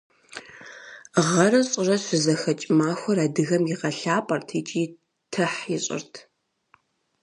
[1.27, 4.83] Гъэрэ щӏырэ щызэхэкӏ махуэр адыгэм игъэлӏапӏэрт икӏи
[5.31, 6.13] тыхь ищӏырт.